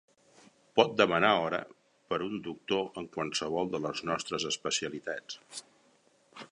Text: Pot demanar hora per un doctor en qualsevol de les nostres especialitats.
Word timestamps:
Pot 0.79 0.95
demanar 1.01 1.33
hora 1.41 1.59
per 2.13 2.19
un 2.29 2.41
doctor 2.47 2.83
en 3.03 3.07
qualsevol 3.19 3.71
de 3.75 3.83
les 3.85 4.03
nostres 4.13 4.51
especialitats. 4.55 5.63